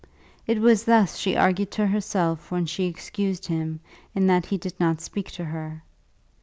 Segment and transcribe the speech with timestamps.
[0.47, 3.81] It was thus she argued to herself when she excused him
[4.15, 5.83] in that he did not speak to her.